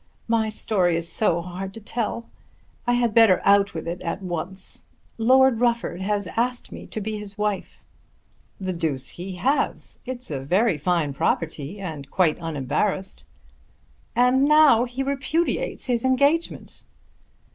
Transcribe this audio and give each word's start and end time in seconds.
My 0.27 0.49
story 0.49 0.97
is 0.97 1.07
so 1.11 1.41
hard 1.41 1.75
to 1.75 1.79
tell. 1.79 2.25
I 2.87 2.93
had 2.93 3.13
better 3.13 3.39
out 3.43 3.75
with 3.75 3.87
it 3.87 4.01
at 4.01 4.23
once. 4.23 4.81
Lord 5.19 5.59
Rufford 5.59 6.01
has 6.01 6.25
asked 6.35 6.71
me 6.71 6.87
to 6.87 6.99
be 6.99 7.19
his 7.19 7.37
wife." 7.37 7.83
"The 8.59 8.73
deuce 8.73 9.09
he 9.09 9.33
has! 9.35 9.99
It's 10.07 10.31
a 10.31 10.39
very 10.39 10.79
fine 10.79 11.13
property 11.13 11.79
and 11.79 12.09
quite 12.09 12.39
unembarrassed." 12.41 13.23
"And 14.15 14.43
now 14.45 14.85
he 14.85 15.03
repudiates 15.03 15.85
his 15.85 16.03
engagement." 16.03 16.81